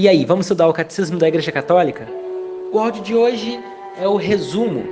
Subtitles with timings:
[0.00, 2.08] E aí, vamos estudar o Catecismo da Igreja Católica?
[2.72, 3.62] O áudio de hoje
[3.98, 4.82] é o resumo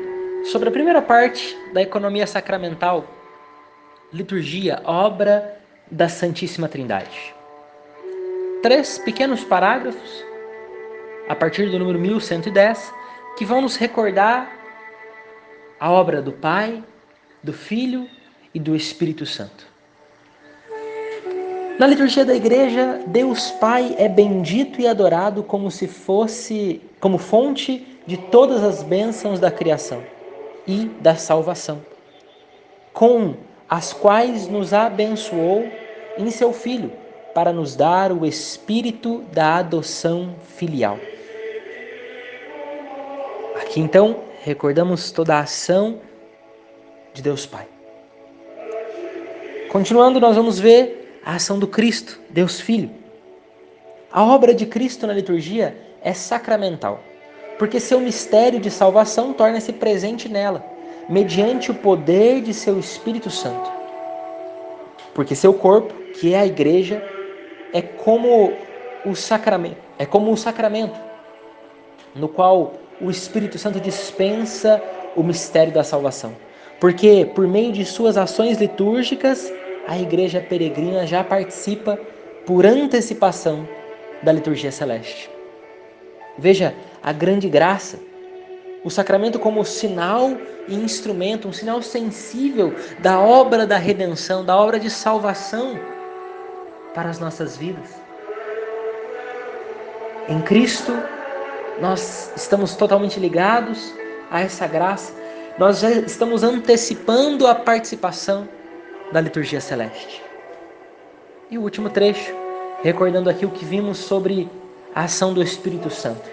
[0.45, 3.07] sobre a primeira parte da economia sacramental,
[4.13, 5.59] liturgia, obra
[5.91, 7.35] da Santíssima Trindade.
[8.63, 10.23] Três pequenos parágrafos,
[11.27, 12.93] a partir do número 1110,
[13.39, 14.53] que vão nos recordar
[15.81, 16.85] a obra do Pai,
[17.43, 18.07] do Filho
[18.53, 19.67] e do Espírito Santo.
[21.79, 27.87] Na liturgia da igreja, Deus Pai é bendito e adorado como se fosse como fonte
[28.05, 30.03] de todas as bênçãos da criação
[30.67, 31.81] e da salvação,
[32.93, 33.35] com
[33.69, 35.71] as quais nos abençoou
[36.19, 36.91] em seu Filho,
[37.33, 40.99] para nos dar o espírito da adoção filial.
[43.63, 46.01] Aqui então recordamos toda a ação
[47.15, 47.69] de Deus Pai.
[49.71, 52.91] Continuando, nós vamos ver a ação do Cristo, Deus Filho.
[54.11, 57.01] A obra de Cristo na liturgia é sacramental,
[57.59, 60.65] porque seu mistério de salvação torna-se presente nela,
[61.09, 63.71] mediante o poder de seu Espírito Santo.
[65.15, 67.03] Porque seu corpo, que é a igreja,
[67.73, 68.53] é como
[69.05, 71.09] o sacramento, é como o sacramento
[72.15, 74.83] no qual o Espírito Santo dispensa
[75.15, 76.33] o mistério da salvação.
[76.81, 79.53] Porque por meio de suas ações litúrgicas,
[79.89, 81.99] a igreja peregrina já participa
[82.45, 83.67] por antecipação
[84.23, 85.31] da liturgia celeste.
[86.37, 87.99] Veja a grande graça,
[88.85, 90.37] o sacramento como sinal
[90.69, 95.81] e instrumento, um sinal sensível da obra da redenção, da obra de salvação
[96.95, 97.89] para as nossas vidas.
[100.29, 100.93] Em Cristo,
[101.81, 103.95] nós estamos totalmente ligados
[104.31, 105.15] a essa graça,
[105.59, 108.47] nós já estamos antecipando a participação
[109.13, 110.23] da liturgia celeste.
[111.51, 112.35] E o último trecho,
[112.83, 114.49] recordando aqui o que vimos sobre
[114.95, 116.29] a ação do Espírito Santo.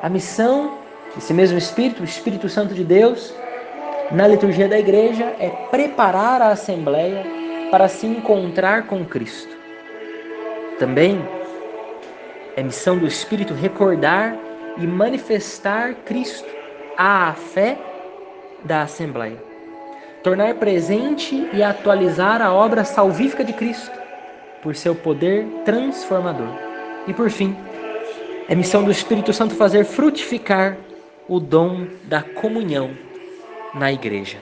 [0.00, 0.78] A missão
[1.14, 3.34] desse mesmo Espírito, o Espírito Santo de Deus,
[4.10, 7.24] na liturgia da igreja é preparar a assembleia
[7.70, 9.54] para se encontrar com Cristo.
[10.78, 11.22] Também
[12.56, 14.34] é missão do Espírito recordar
[14.78, 16.48] e manifestar Cristo
[16.96, 17.76] à fé
[18.64, 19.48] da assembleia
[20.22, 23.98] tornar presente e atualizar a obra salvífica de Cristo
[24.62, 26.48] por seu poder transformador.
[27.06, 27.56] E por fim,
[28.48, 30.76] é missão do Espírito Santo fazer frutificar
[31.28, 32.90] o dom da comunhão
[33.74, 34.38] na igreja.